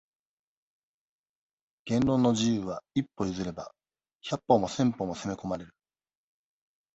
[1.85, 3.71] 言論の自由は、一歩譲れば、
[4.27, 5.75] 百歩も千歩も攻め込まれる。